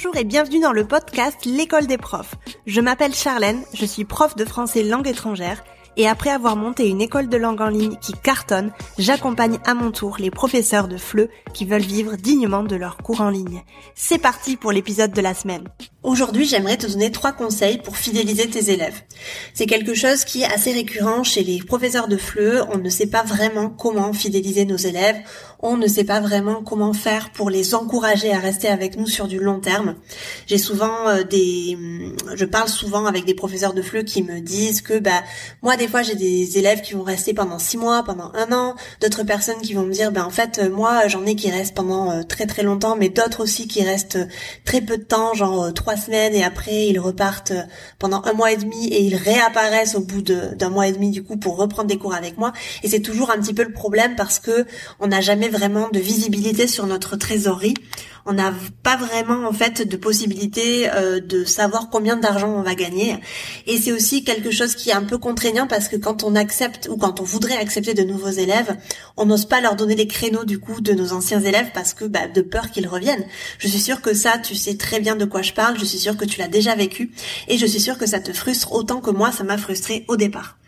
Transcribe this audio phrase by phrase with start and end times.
[0.00, 2.36] Bonjour et bienvenue dans le podcast L'école des profs.
[2.66, 5.64] Je m'appelle Charlène, je suis prof de français langue étrangère
[5.96, 9.90] et après avoir monté une école de langue en ligne qui cartonne, j'accompagne à mon
[9.90, 13.64] tour les professeurs de FLE qui veulent vivre dignement de leurs cours en ligne.
[13.96, 15.66] C'est parti pour l'épisode de la semaine.
[16.04, 19.02] Aujourd'hui, j'aimerais te donner trois conseils pour fidéliser tes élèves.
[19.52, 22.64] C'est quelque chose qui est assez récurrent chez les professeurs de FLE.
[22.72, 25.18] On ne sait pas vraiment comment fidéliser nos élèves.
[25.60, 29.26] On ne sait pas vraiment comment faire pour les encourager à rester avec nous sur
[29.26, 29.96] du long terme.
[30.46, 31.76] J'ai souvent euh, des,
[32.34, 35.22] je parle souvent avec des professeurs de FLE qui me disent que, bah,
[35.62, 38.76] moi, des fois, j'ai des élèves qui vont rester pendant six mois, pendant un an.
[39.00, 42.10] D'autres personnes qui vont me dire, ben, en fait, moi, j'en ai qui restent pendant
[42.10, 44.18] euh, très très longtemps, mais d'autres aussi qui restent
[44.64, 47.52] très peu de temps, genre trois semaines et après ils repartent
[47.98, 51.22] pendant un mois et demi et ils réapparaissent au bout d'un mois et demi du
[51.22, 52.52] coup pour reprendre des cours avec moi
[52.82, 54.66] et c'est toujours un petit peu le problème parce que
[55.00, 57.74] on n'a jamais vraiment de visibilité sur notre trésorerie
[58.28, 58.52] on n'a
[58.82, 63.16] pas vraiment en fait de possibilité euh, de savoir combien d'argent on va gagner.
[63.66, 66.88] Et c'est aussi quelque chose qui est un peu contraignant parce que quand on accepte
[66.90, 68.76] ou quand on voudrait accepter de nouveaux élèves,
[69.16, 72.04] on n'ose pas leur donner les créneaux du coup de nos anciens élèves parce que
[72.04, 73.24] bah, de peur qu'ils reviennent.
[73.58, 75.78] Je suis sûre que ça, tu sais très bien de quoi je parle.
[75.78, 77.12] Je suis sûre que tu l'as déjà vécu
[77.48, 80.16] et je suis sûre que ça te frustre autant que moi ça m'a frustré au
[80.16, 80.58] départ.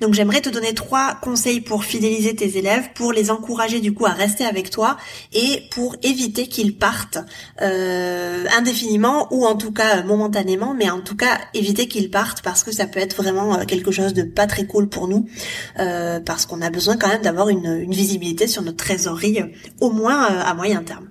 [0.00, 4.06] Donc j'aimerais te donner trois conseils pour fidéliser tes élèves, pour les encourager du coup
[4.06, 4.96] à rester avec toi
[5.32, 7.18] et pour éviter qu'ils partent
[7.62, 12.62] euh, indéfiniment ou en tout cas momentanément, mais en tout cas éviter qu'ils partent parce
[12.64, 15.28] que ça peut être vraiment euh, quelque chose de pas très cool pour nous
[15.78, 19.40] euh, parce qu'on a besoin quand même d'avoir une, visibilité sur notre trésorerie
[19.80, 21.08] au moins à moyen terme.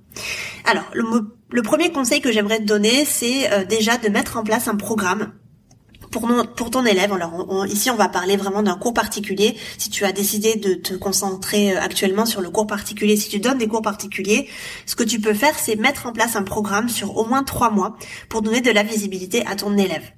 [0.65, 1.03] Alors le,
[1.49, 5.31] le premier conseil que j'aimerais te donner, c'est déjà de mettre en place un programme
[6.11, 9.55] pour, ton élève, alors ici on va parler vraiment d'un cours particulier.
[9.77, 13.39] Si tu as décidé de te concentrer euh, actuellement sur le cours particulier, si tu
[13.39, 14.49] donnes des cours particuliers,
[14.85, 17.69] ce que tu peux faire, c'est mettre en place un programme sur au moins trois
[17.69, 17.97] mois
[18.29, 20.11] pour donner de la visibilité à ton élève.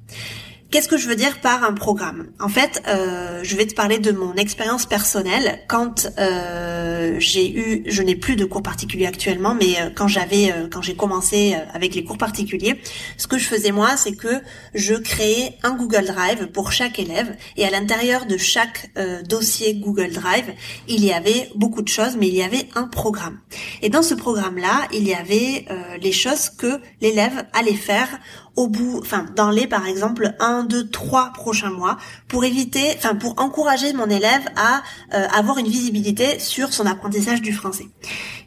[0.71, 2.27] Qu'est-ce que je veux dire par un programme?
[2.39, 5.61] En fait, euh, je vais te parler de mon expérience personnelle.
[5.67, 10.51] Quand euh, j'ai eu, je n'ai plus de cours particuliers actuellement, mais euh, quand j'avais,
[10.51, 12.79] euh, quand j'ai commencé euh, avec les cours particuliers,
[13.17, 14.43] ce que je faisais moi, c'est que
[14.75, 18.91] je créais un Google Drive pour chaque élève, et à l'intérieur de chaque
[19.27, 20.53] dossier Google Drive,
[20.87, 23.39] il y avait beaucoup de choses, mais il y avait un programme.
[23.81, 25.65] Et dans ce programme-là, il y avait
[26.01, 28.07] les choses que l'élève allait faire
[28.59, 31.95] au bout, enfin dans les par exemple un, deux, trois prochains mois,
[32.27, 34.83] pour éviter, enfin pour encourager mon élève à
[35.13, 37.87] euh, avoir une visibilité sur son apprentissage du français.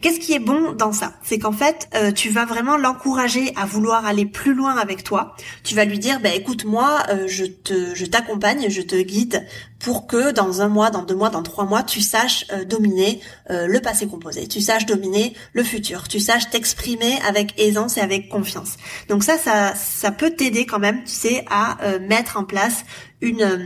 [0.02, 1.14] Qu'est-ce qui est bon dans ça?
[1.22, 5.34] C'est qu'en fait, euh, tu vas vraiment l'encourager à vouloir aller plus loin avec toi.
[5.64, 9.46] Tu vas lui dire, bah écoute, moi, euh, je te, je t'accompagne, je te guide
[9.82, 13.78] pour que dans un mois, dans deux mois, dans trois mois, tu saches dominer le
[13.80, 18.76] passé composé, tu saches dominer le futur, tu saches t'exprimer avec aisance et avec confiance.
[19.08, 22.84] Donc ça, ça ça peut t'aider quand même, tu sais, à euh, mettre en place
[23.20, 23.58] une euh,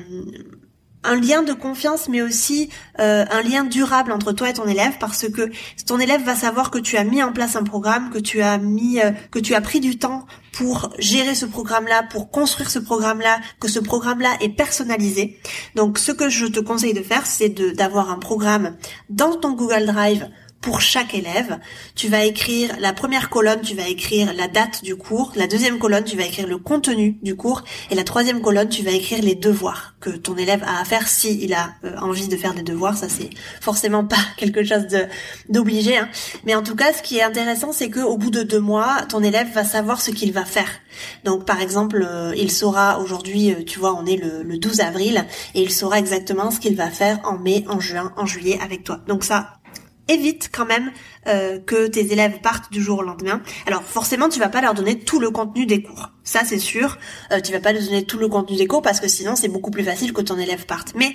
[1.07, 4.95] un lien de confiance, mais aussi euh, un lien durable entre toi et ton élève,
[4.99, 5.51] parce que
[5.87, 8.59] ton élève va savoir que tu as mis en place un programme, que tu as
[8.59, 8.99] mis,
[9.31, 13.69] que tu as pris du temps pour gérer ce programme-là, pour construire ce programme-là, que
[13.69, 15.39] ce programme-là est personnalisé.
[15.75, 18.77] Donc, ce que je te conseille de faire, c'est d'avoir un programme
[19.11, 20.29] dans ton Google Drive
[20.67, 21.61] pour chaque élève.
[21.95, 25.79] Tu vas écrire la première colonne, tu vas écrire la date du cours, la deuxième
[25.79, 29.23] colonne, tu vas écrire le contenu du cours, et la troisième colonne, tu vas écrire
[29.23, 32.53] les devoirs que ton élève a à faire si il a euh, envie de faire
[32.53, 32.97] des devoirs.
[32.97, 34.89] Ça, c'est forcément pas quelque chose
[35.49, 35.99] d'obligé.
[35.99, 36.09] Hein.
[36.45, 39.03] Mais en tout cas, ce qui est intéressant, c'est que au bout de deux mois,
[39.09, 40.69] ton élève va savoir ce qu'il va faire.
[41.23, 44.81] Donc, par exemple, euh, il saura aujourd'hui, euh, tu vois, on est le, le 12
[44.81, 48.59] avril, et il saura exactement ce qu'il va faire en mai, en juin, en juillet
[48.61, 48.99] avec toi.
[49.07, 49.59] Donc ça,
[50.09, 50.93] évite quand même
[51.27, 53.43] euh, que tes élèves partent du jour au lendemain.
[53.67, 56.11] Alors forcément, tu vas pas leur donner tout le contenu des cours.
[56.25, 56.99] Ça, c'est sûr.
[57.33, 59.49] Euh, tu vas pas leur donner tout le contenu des cours parce que sinon, c'est
[59.49, 60.93] beaucoup plus facile que ton élève parte.
[60.95, 61.15] Mais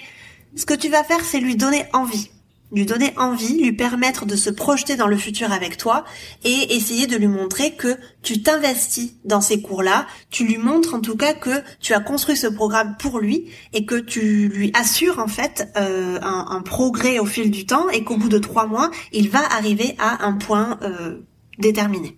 [0.55, 2.29] ce que tu vas faire, c'est lui donner envie
[2.71, 6.05] lui donner envie, lui permettre de se projeter dans le futur avec toi
[6.43, 11.01] et essayer de lui montrer que tu t'investis dans ces cours-là, tu lui montres en
[11.01, 15.19] tout cas que tu as construit ce programme pour lui et que tu lui assures
[15.19, 18.91] en fait euh, un, progrès au fil du temps et qu'au bout de trois mois,
[19.11, 21.19] il va arriver à un point euh,
[21.57, 22.17] déterminé.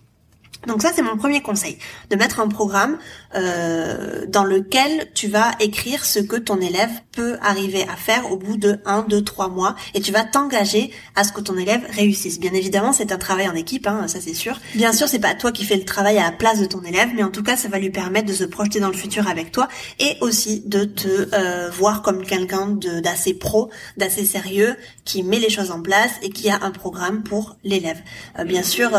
[0.66, 1.78] Donc ça, c'est mon premier conseil,
[2.10, 2.98] de mettre un programme
[3.34, 8.36] euh, dans lequel tu vas écrire ce que ton élève peut arriver à faire au
[8.36, 11.82] bout de 1, 2, 3 mois, et tu vas t'engager à ce que ton élève
[11.90, 12.40] réussisse.
[12.40, 14.58] Bien évidemment, c'est un travail en équipe, hein, ça c'est sûr.
[14.74, 17.10] Bien sûr, c'est pas toi qui fais le travail à la place de ton élève,
[17.14, 19.52] mais en tout cas, ça va lui permettre de se projeter dans le futur avec
[19.52, 19.68] toi,
[19.98, 22.68] et aussi de te euh, voir comme quelqu'un
[23.02, 27.22] d'assez pro, d'assez sérieux, qui met les choses en place et qui a un programme
[27.22, 27.98] pour l'élève.
[28.38, 28.90] Euh, bien sûr,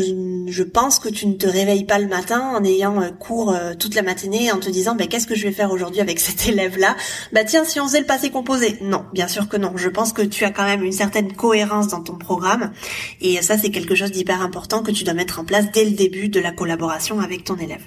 [0.00, 3.74] je, pense que tu ne te réveilles pas le matin en ayant euh, cours euh,
[3.78, 6.48] toute la matinée en te disant ben qu'est-ce que je vais faire aujourd'hui avec cet
[6.48, 6.96] élève là
[7.32, 8.78] Bah tiens, si on faisait le passé composé.
[8.80, 9.72] Non, bien sûr que non.
[9.76, 12.72] Je pense que tu as quand même une certaine cohérence dans ton programme
[13.20, 15.92] et ça c'est quelque chose d'hyper important que tu dois mettre en place dès le
[15.92, 17.82] début de la collaboration avec ton élève.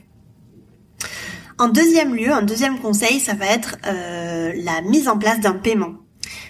[1.57, 5.53] En deuxième lieu, un deuxième conseil, ça va être euh, la mise en place d'un
[5.53, 5.93] paiement.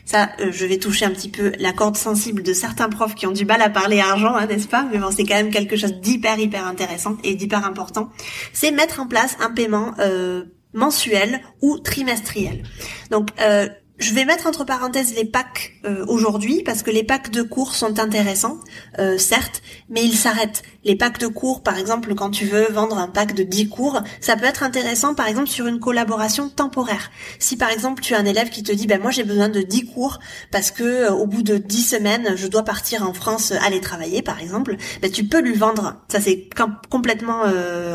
[0.06, 3.26] Ça, euh, je vais toucher un petit peu la corde sensible de certains profs qui
[3.26, 4.88] ont du mal à parler argent, hein, n'est-ce pas?
[4.92, 8.10] Mais bon, c'est quand même quelque chose d'hyper, hyper intéressant et d'hyper important.
[8.54, 10.44] C'est mettre en place un paiement euh,
[10.74, 12.64] mensuel ou trimestriel.
[13.10, 13.68] Donc, euh,
[14.06, 17.74] je vais mettre entre parenthèses les packs euh, aujourd'hui parce que les packs de cours
[17.74, 18.60] sont intéressants,
[19.00, 20.62] euh, certes, mais ils s'arrêtent.
[20.84, 24.04] Les packs de cours, par exemple, quand tu veux vendre un pack de 10 cours,
[24.22, 27.10] ça peut être intéressant, par exemple, sur une collaboration temporaire.
[27.40, 29.62] Si, par exemple, tu as un élève qui te dit, ben moi j'ai besoin de
[29.62, 30.20] 10 cours
[30.52, 34.22] parce que euh, au bout de 10 semaines, je dois partir en France aller travailler,
[34.22, 35.96] par exemple, ben tu peux lui vendre.
[36.10, 36.48] Ça c'est
[36.92, 37.42] complètement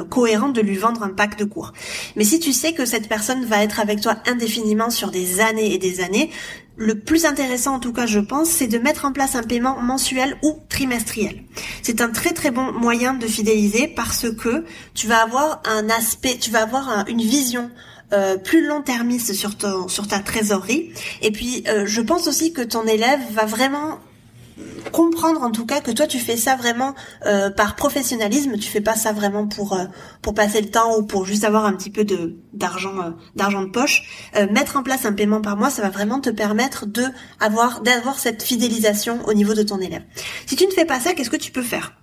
[0.08, 1.72] cohérent de lui vendre un pack de cours.
[2.16, 5.72] Mais si tu sais que cette personne va être avec toi indéfiniment sur des années
[5.72, 6.30] et des années,
[6.76, 9.80] le plus intéressant en tout cas je pense, c'est de mettre en place un paiement
[9.80, 11.42] mensuel ou trimestriel.
[11.82, 14.64] C'est un très très bon moyen de fidéliser parce que
[14.94, 17.70] tu vas avoir un aspect, tu vas avoir une vision
[18.12, 19.52] euh, plus long-termiste sur,
[19.88, 20.90] sur ta trésorerie.
[21.22, 24.00] Et puis, euh, je pense aussi que ton élève va vraiment
[24.92, 26.94] comprendre en tout cas que toi tu fais ça vraiment
[27.26, 29.84] euh, par professionnalisme, tu fais pas ça vraiment pour euh,
[30.22, 33.62] pour passer le temps ou pour juste avoir un petit peu de d'argent euh, d'argent
[33.62, 34.30] de poche.
[34.50, 37.04] mettre en place un paiement par mois, ça va vraiment te permettre de
[37.38, 40.02] avoir d'avoir cette fidélisation au niveau de ton élève.
[40.46, 41.94] Si tu ne fais pas ça, qu'est-ce que tu peux faire?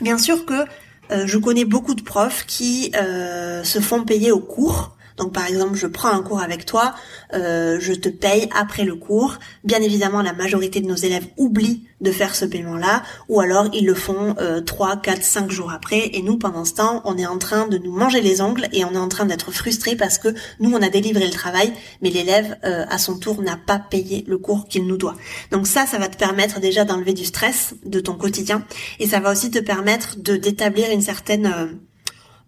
[0.00, 0.64] Bien sûr que
[1.10, 5.86] je connais beaucoup de profs qui se font payer au cours donc par exemple, je
[5.86, 6.94] prends un cours avec toi,
[7.34, 9.38] euh, je te paye après le cours.
[9.64, 13.84] Bien évidemment, la majorité de nos élèves oublient de faire ce paiement-là, ou alors ils
[13.84, 17.26] le font euh, 3, 4, 5 jours après, et nous, pendant ce temps, on est
[17.26, 20.16] en train de nous manger les ongles et on est en train d'être frustrés parce
[20.16, 20.28] que
[20.58, 21.70] nous, on a délivré le travail,
[22.00, 25.16] mais l'élève, euh, à son tour, n'a pas payé le cours qu'il nous doit.
[25.50, 28.64] Donc ça, ça va te permettre déjà d'enlever du stress de ton quotidien,
[28.98, 31.78] et ça va aussi te permettre de d'établir une certaine...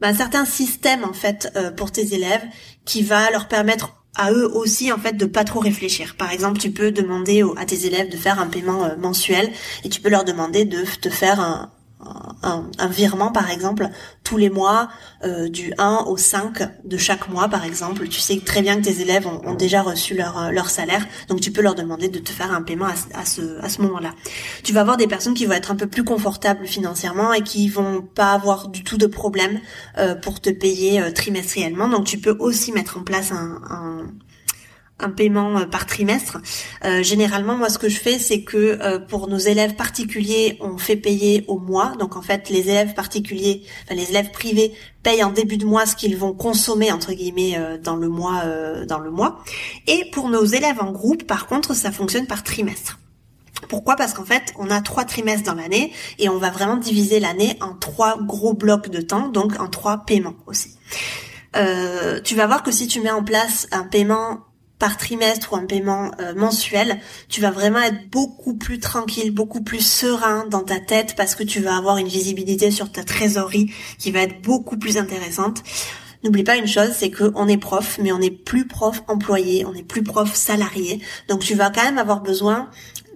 [0.02, 2.42] Bah, un certain système en fait euh, pour tes élèves
[2.84, 6.16] qui va leur permettre à eux aussi en fait de pas trop réfléchir.
[6.18, 9.52] Par exemple, tu peux demander à tes élèves de faire un paiement euh, mensuel
[9.84, 11.70] et tu peux leur demander de te faire un,
[12.42, 13.88] un, virement par exemple
[14.24, 14.88] tous les mois
[15.24, 18.08] euh, du 1 au 5 de chaque mois par exemple.
[18.08, 21.40] Tu sais très bien que tes élèves ont, déjà reçu leur, euh, leur salaire donc
[21.40, 24.14] tu peux leur demander de te faire un paiement à, ce, à ce moment là
[24.64, 27.68] tu vas avoir des personnes qui vont être un peu plus confortables financièrement et qui
[27.68, 29.60] vont pas avoir du tout de problème
[29.98, 31.88] euh, pour te payer trimestriellement.
[31.88, 34.06] Donc tu peux aussi mettre en place un, un
[35.02, 36.38] un paiement euh, par trimestre.
[36.84, 40.78] Euh, généralement, moi, ce que je fais, c'est que euh, pour nos élèves particuliers, on
[40.78, 41.94] fait payer au mois.
[41.98, 44.72] Donc, en fait, les élèves particuliers, enfin, les élèves privés
[45.02, 48.44] payent en début de mois ce qu'ils vont consommer entre guillemets dans le mois,
[48.86, 49.42] dans le mois.
[49.88, 53.00] Et pour nos élèves en groupe, par contre, ça fonctionne par trimestre.
[53.68, 53.96] Pourquoi?
[53.96, 57.58] Parce qu'en fait, on a trois trimestres dans l'année et on va vraiment diviser l'année
[57.60, 60.76] en trois gros blocs de temps, donc en trois paiements aussi.
[61.54, 64.38] tu vas voir que si tu mets en place un paiement
[64.82, 66.98] par trimestre ou un paiement euh, mensuel,
[67.28, 71.44] tu vas vraiment être beaucoup plus tranquille, beaucoup plus serein dans ta tête parce que
[71.44, 75.62] tu vas avoir une visibilité sur ta trésorerie qui va être beaucoup plus intéressante.
[76.24, 79.72] N'oublie pas une chose, c'est qu'on est prof, mais on n'est plus prof employé, on
[79.72, 81.00] n'est plus prof salarié.
[81.28, 82.68] Donc tu vas quand même avoir besoin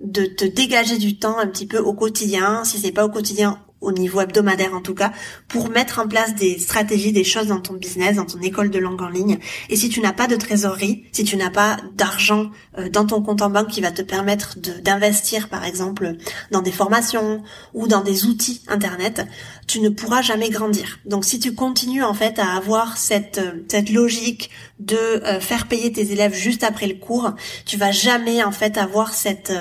[0.04, 2.62] de te dégager du temps un petit peu au quotidien.
[2.62, 5.12] Si c'est pas au quotidien, au niveau hebdomadaire en tout cas,
[5.48, 8.78] pour mettre en place des stratégies, des choses dans ton business, dans ton école de
[8.78, 9.38] langue en ligne.
[9.68, 13.22] Et si tu n'as pas de trésorerie, si tu n'as pas d'argent euh, dans ton
[13.22, 16.16] compte en banque qui va te permettre d'investir par exemple
[16.50, 17.42] dans des formations
[17.74, 19.26] ou dans des outils internet,
[19.66, 20.98] tu ne pourras jamais grandir.
[21.04, 25.68] Donc si tu continues en fait à avoir cette euh, cette logique de euh, faire
[25.68, 27.32] payer tes élèves juste après le cours,
[27.66, 29.52] tu vas jamais en fait avoir cette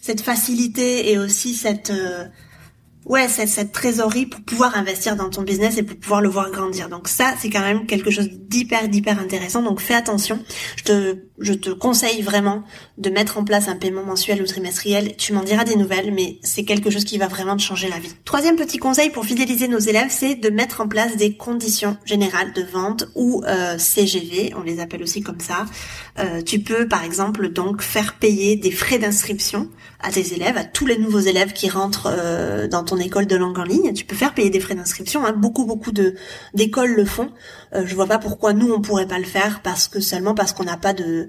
[0.00, 1.92] cette facilité et aussi cette
[3.06, 6.50] ouais, cette, cette trésorerie pour pouvoir investir dans ton business et pour pouvoir le voir
[6.50, 6.88] grandir.
[6.88, 9.62] Donc ça, c'est quand même quelque chose d'hyper, d'hyper intéressant.
[9.62, 10.38] Donc fais attention.
[10.76, 12.64] Je te, je te conseille vraiment
[12.98, 15.16] de mettre en place un paiement mensuel ou trimestriel.
[15.16, 17.98] Tu m'en diras des nouvelles, mais c'est quelque chose qui va vraiment te changer la
[17.98, 18.12] vie.
[18.24, 22.52] Troisième petit conseil pour fidéliser nos élèves, c'est de mettre en place des conditions générales
[22.52, 25.66] de vente ou euh, CGV, on les appelle aussi comme ça.
[26.18, 29.68] Euh, tu peux, par exemple, donc faire payer des frais d'inscription
[30.00, 33.36] à tes élèves, à tous les nouveaux élèves qui rentrent euh, dans ton école de
[33.36, 35.24] langue en ligne, tu peux faire payer des frais d'inscription.
[35.24, 35.32] Hein.
[35.32, 36.14] Beaucoup, beaucoup de
[36.54, 37.30] d'écoles le font.
[37.74, 40.52] Euh, je vois pas pourquoi nous on pourrait pas le faire parce que seulement parce
[40.52, 41.28] qu'on n'a pas de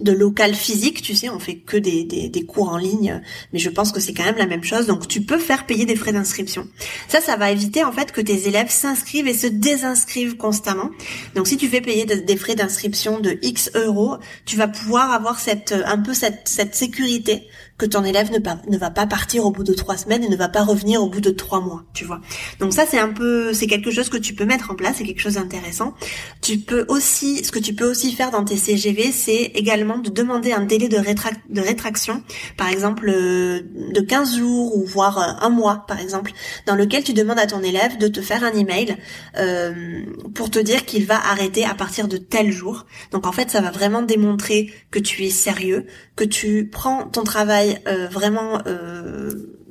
[0.00, 3.20] de local physique, tu sais, on fait que des, des, des cours en ligne,
[3.52, 4.86] mais je pense que c'est quand même la même chose.
[4.86, 6.68] Donc tu peux faire payer des frais d'inscription.
[7.08, 10.90] Ça, ça va éviter en fait que tes élèves s'inscrivent et se désinscrivent constamment.
[11.34, 15.40] Donc si tu fais payer des frais d'inscription de X euros, tu vas pouvoir avoir
[15.40, 19.62] cette un peu cette, cette sécurité que ton élève ne, va pas partir au bout
[19.62, 22.20] de trois semaines et ne va pas revenir au bout de trois mois, tu vois.
[22.58, 25.04] Donc ça c'est un peu, c'est quelque chose que tu peux mettre en place, c'est
[25.04, 25.94] quelque chose d'intéressant.
[26.42, 30.10] Tu peux aussi, ce que tu peux aussi faire dans tes CGV, c'est également de
[30.10, 32.22] demander un délai de, de rétraction,
[32.56, 33.60] par exemple euh,
[33.94, 36.32] de 15 jours ou voire euh, un mois, par exemple,
[36.66, 38.96] dans lequel tu demandes à ton élève de te faire un email
[39.38, 40.02] euh,
[40.34, 42.86] pour te dire qu'il va arrêter à partir de tel jour.
[43.12, 47.22] Donc en fait, ça va vraiment démontrer que tu es sérieux, que tu prends ton
[47.22, 49.30] travail euh, vraiment euh,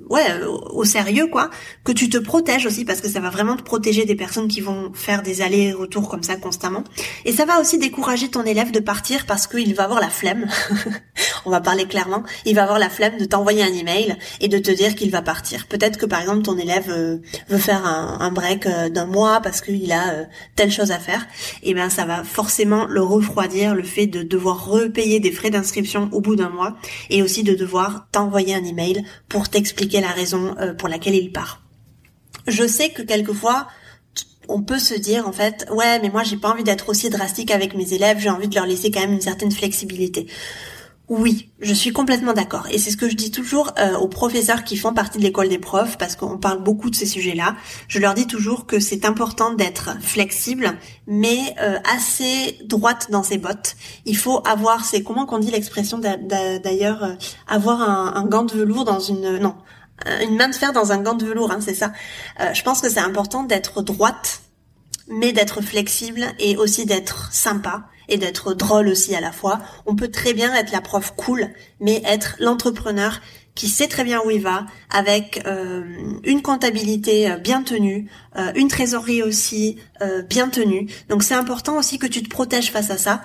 [0.09, 1.49] ouais euh, au sérieux quoi
[1.83, 4.61] que tu te protèges aussi parce que ça va vraiment te protéger des personnes qui
[4.61, 6.83] vont faire des allers-retours comme ça constamment.
[7.25, 10.47] Et ça va aussi décourager ton élève de partir parce qu'il va avoir la flemme.
[11.45, 12.23] On va parler clairement.
[12.45, 15.21] Il va avoir la flemme de t'envoyer un email et de te dire qu'il va
[15.21, 15.67] partir.
[15.67, 17.17] Peut-être que par exemple ton élève euh,
[17.49, 21.25] veut faire un, break euh, d'un mois parce qu'il a telle chose à faire.
[21.63, 26.09] Et ben ça va forcément le refroidir le fait de devoir repayer des frais d'inscription
[26.11, 26.75] au bout d'un mois
[27.09, 31.31] et aussi de devoir t'envoyer un email pour t'expliquer la raison euh, pour laquelle il
[31.31, 31.61] part.
[32.47, 33.67] Je sais que quelquefois,
[34.47, 37.51] on peut se dire en fait, ouais, mais moi j'ai pas envie d'être aussi drastique
[37.51, 40.27] avec mes élèves, j'ai envie de leur laisser quand même une certaine flexibilité.
[41.09, 42.67] Oui, je suis complètement d'accord.
[42.69, 45.47] Et c'est ce que je dis toujours euh, aux professeurs qui font partie de l'école
[45.47, 47.55] des profs, parce qu'on parle beaucoup de ces sujets-là.
[47.87, 50.77] Je leur dis toujours que c'est important d'être flexible,
[51.07, 53.77] mais euh, assez droite dans ses bottes.
[54.05, 57.15] Il faut avoir, c'est comment qu'on dit l'expression d'ailleurs,
[57.47, 59.37] avoir un, un, gant de velours dans une...
[59.37, 59.55] Non,
[60.21, 61.91] une main de fer dans un gant de velours, hein, c'est ça.
[62.39, 64.41] Euh, je pense que c'est important d'être droite,
[65.07, 69.59] mais d'être flexible et aussi d'être sympa et d'être drôle aussi à la fois.
[69.85, 71.49] On peut très bien être la prof cool,
[71.79, 73.19] mais être l'entrepreneur
[73.57, 75.81] qui sait très bien où il va, avec euh,
[76.23, 79.77] une comptabilité euh, bien tenue, euh, une trésorerie aussi
[80.29, 80.87] bien tenue.
[81.09, 83.23] Donc c'est important aussi que tu te protèges face à ça.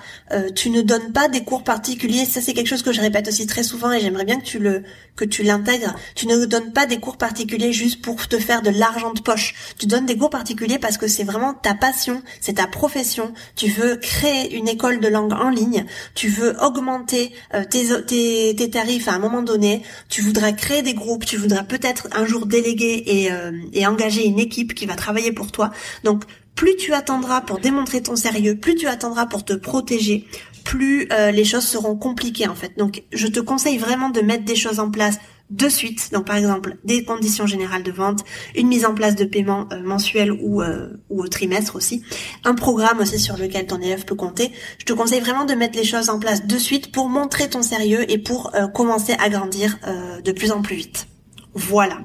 [0.55, 2.25] tu ne donnes pas des cours particuliers.
[2.25, 4.57] Ça c'est quelque chose que je répète aussi très souvent et j'aimerais bien que tu
[4.57, 4.81] le
[5.15, 5.93] que tu l'intègres.
[6.15, 9.53] Tu ne donnes pas des cours particuliers juste pour te faire de l'argent de poche.
[9.77, 13.35] Tu donnes des cours particuliers parce que c'est vraiment ta passion, c'est ta profession.
[13.55, 15.85] Tu veux créer une école de langue en ligne.
[16.15, 17.33] Tu veux augmenter
[17.69, 19.83] tes, tes, tes tarifs à un moment donné.
[20.23, 24.39] Voudras créer des groupes, tu voudras peut-être un jour déléguer et, euh, et engager une
[24.39, 25.71] équipe qui va travailler pour toi.
[26.03, 26.23] Donc
[26.55, 30.27] plus tu attendras pour démontrer ton sérieux, plus tu attendras pour te protéger,
[30.63, 32.77] plus euh, les choses seront compliquées en fait.
[32.77, 35.17] Donc je te conseille vraiment de mettre des choses en place
[35.49, 36.11] de suite.
[36.11, 38.23] Donc par exemple des conditions générales de vente,
[38.55, 42.03] une mise en place de paiement euh, mensuel ou, euh, ou au trimestre aussi,
[42.43, 44.51] un programme aussi sur lequel ton élève peut compter.
[44.79, 47.61] Je te conseille vraiment de mettre les choses en place de suite pour montrer ton
[47.61, 49.77] sérieux et pour euh, commencer à grandir
[50.23, 51.07] de plus en plus vite.
[51.53, 51.99] Voilà.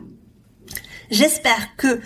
[1.10, 2.00] J'espère que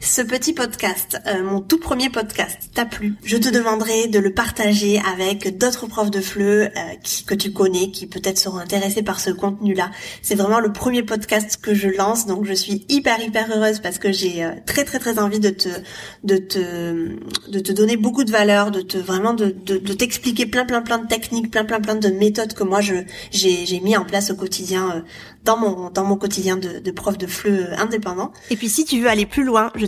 [0.00, 4.32] ce petit podcast, euh, mon tout premier podcast, t'a plu, je te demanderai de le
[4.32, 6.68] partager avec d'autres profs de FLE euh,
[7.02, 9.90] qui, que tu connais, qui peut-être seront intéressés par ce contenu-là.
[10.22, 13.98] C'est vraiment le premier podcast que je lance, donc je suis hyper hyper heureuse parce
[13.98, 15.68] que j'ai euh, très très très envie de te
[16.22, 17.16] de te
[17.50, 20.80] de te donner beaucoup de valeur, de te vraiment de, de, de t'expliquer plein plein
[20.80, 22.94] plein de techniques, plein plein plein de méthodes que moi je
[23.32, 25.04] j'ai j'ai mis en place au quotidien
[25.44, 28.32] dans mon dans mon quotidien de, de prof de FLE indépendant.
[28.50, 29.87] Et puis si tu veux aller plus loin, je